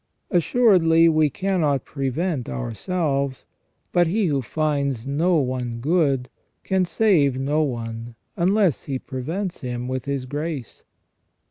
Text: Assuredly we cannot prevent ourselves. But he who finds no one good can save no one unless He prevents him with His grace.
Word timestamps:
Assuredly 0.31 1.07
we 1.07 1.29
cannot 1.29 1.85
prevent 1.85 2.49
ourselves. 2.49 3.45
But 3.91 4.07
he 4.07 4.25
who 4.25 4.41
finds 4.41 5.05
no 5.05 5.35
one 5.37 5.77
good 5.79 6.27
can 6.63 6.85
save 6.85 7.37
no 7.37 7.61
one 7.61 8.15
unless 8.35 8.85
He 8.85 8.97
prevents 8.97 9.61
him 9.61 9.87
with 9.87 10.05
His 10.05 10.25
grace. 10.25 10.83